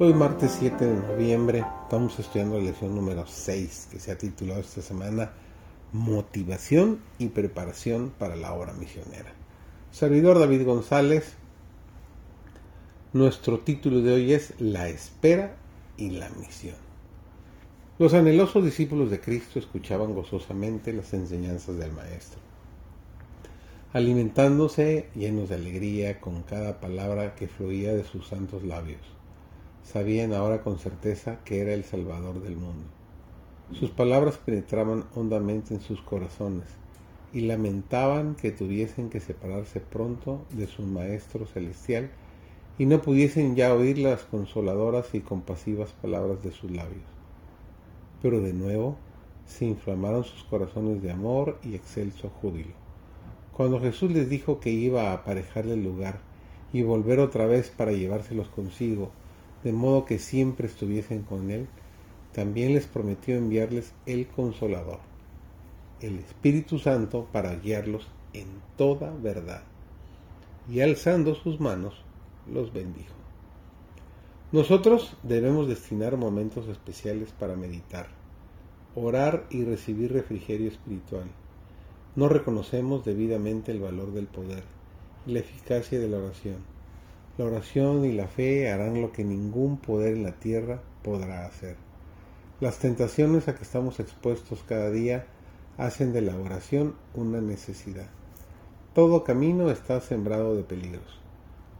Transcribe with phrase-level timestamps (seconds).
[0.00, 4.60] Hoy martes 7 de noviembre estamos estudiando la lección número 6 que se ha titulado
[4.60, 5.32] esta semana
[5.92, 9.32] Motivación y preparación para la obra misionera.
[9.90, 11.34] Servidor David González,
[13.12, 15.56] nuestro título de hoy es La espera
[15.96, 16.76] y la misión.
[17.98, 22.38] Los anhelosos discípulos de Cristo escuchaban gozosamente las enseñanzas del Maestro,
[23.92, 29.17] alimentándose llenos de alegría con cada palabra que fluía de sus santos labios
[29.84, 32.84] sabían ahora con certeza que era el Salvador del mundo.
[33.72, 36.64] Sus palabras penetraban hondamente en sus corazones
[37.32, 42.10] y lamentaban que tuviesen que separarse pronto de su Maestro Celestial
[42.78, 47.04] y no pudiesen ya oír las consoladoras y compasivas palabras de sus labios.
[48.22, 48.96] Pero de nuevo
[49.46, 52.72] se inflamaron sus corazones de amor y excelso júbilo.
[53.52, 56.20] Cuando Jesús les dijo que iba a aparejarle el lugar
[56.72, 59.10] y volver otra vez para llevárselos consigo,
[59.64, 61.66] de modo que siempre estuviesen con Él,
[62.32, 65.00] también les prometió enviarles el Consolador,
[66.00, 69.62] el Espíritu Santo, para guiarlos en toda verdad.
[70.70, 71.94] Y alzando sus manos,
[72.46, 73.14] los bendijo.
[74.52, 78.08] Nosotros debemos destinar momentos especiales para meditar,
[78.94, 81.26] orar y recibir refrigerio espiritual.
[82.16, 84.62] No reconocemos debidamente el valor del poder
[85.26, 86.77] y la eficacia de la oración
[87.38, 91.76] la oración y la fe harán lo que ningún poder en la tierra podrá hacer.
[92.60, 95.24] Las tentaciones a que estamos expuestos cada día
[95.76, 98.08] hacen de la oración una necesidad.
[98.92, 101.20] Todo camino está sembrado de peligros.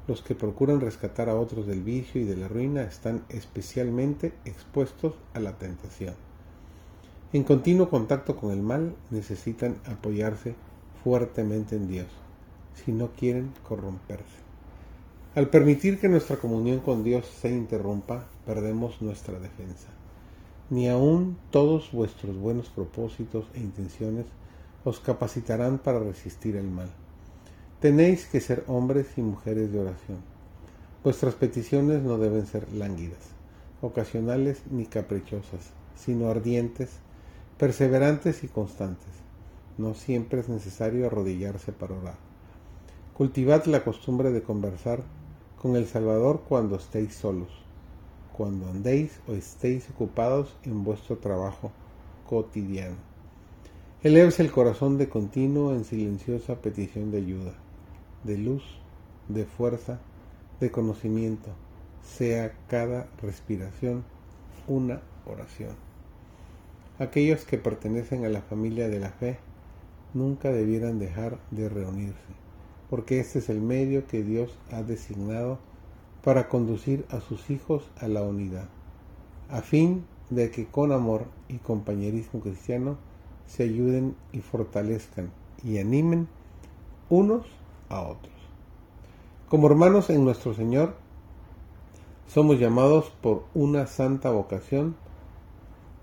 [0.06, 5.14] Los que procuran rescatar a otros del vicio y de la ruina están especialmente expuestos
[5.34, 6.14] a la tentación.
[7.32, 10.54] En continuo contacto con el mal necesitan apoyarse
[11.02, 12.06] fuertemente en Dios,
[12.74, 14.47] si no quieren corromperse.
[15.34, 19.88] Al permitir que nuestra comunión con Dios se interrumpa, perdemos nuestra defensa.
[20.70, 24.24] Ni aun todos vuestros buenos propósitos e intenciones
[24.84, 26.88] os capacitarán para resistir el mal.
[27.78, 30.18] Tenéis que ser hombres y mujeres de oración.
[31.04, 33.30] Vuestras peticiones no deben ser lánguidas,
[33.82, 36.90] ocasionales ni caprichosas, sino ardientes,
[37.58, 39.12] perseverantes y constantes.
[39.76, 42.27] No siempre es necesario arrodillarse para orar.
[43.18, 45.02] Cultivad la costumbre de conversar
[45.60, 47.48] con el Salvador cuando estéis solos,
[48.32, 51.72] cuando andéis o estéis ocupados en vuestro trabajo
[52.28, 52.94] cotidiano.
[54.04, 57.54] Eleves el corazón de continuo en silenciosa petición de ayuda,
[58.22, 58.62] de luz,
[59.26, 59.98] de fuerza,
[60.60, 61.48] de conocimiento.
[62.04, 64.04] Sea cada respiración
[64.68, 65.74] una oración.
[67.00, 69.38] Aquellos que pertenecen a la familia de la fe
[70.14, 72.47] nunca debieran dejar de reunirse
[72.90, 75.58] porque este es el medio que Dios ha designado
[76.24, 78.68] para conducir a sus hijos a la unidad,
[79.50, 82.96] a fin de que con amor y compañerismo cristiano
[83.46, 85.30] se ayuden y fortalezcan
[85.64, 86.28] y animen
[87.08, 87.46] unos
[87.88, 88.34] a otros.
[89.48, 90.94] Como hermanos en nuestro Señor,
[92.26, 94.96] somos llamados por una santa vocación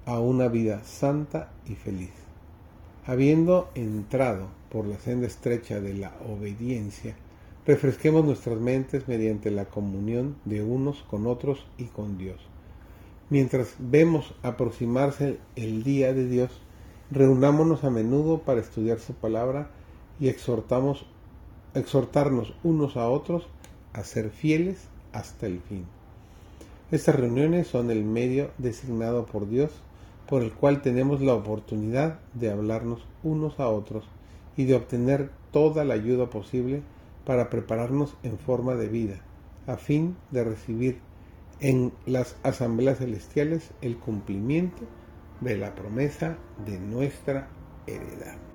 [0.05, 2.24] a una vida santa y feliz.
[3.07, 7.15] Habiendo entrado por la senda estrecha de la obediencia,
[7.63, 12.39] refresquemos nuestras mentes mediante la comunión de unos con otros y con Dios.
[13.29, 16.49] Mientras vemos aproximarse el día de Dios,
[17.11, 19.69] reunámonos a menudo para estudiar su palabra
[20.19, 21.05] y exhortamos,
[21.75, 23.47] exhortarnos unos a otros
[23.93, 25.85] a ser fieles hasta el fin.
[26.89, 29.69] Estas reuniones son el medio designado por Dios
[30.27, 34.05] por el cual tenemos la oportunidad de hablarnos unos a otros
[34.57, 36.81] y de obtener toda la ayuda posible
[37.25, 39.21] para prepararnos en forma de vida,
[39.67, 40.99] a fin de recibir
[41.59, 44.83] en las asambleas celestiales el cumplimiento
[45.41, 47.49] de la promesa de nuestra
[47.87, 48.54] heredad.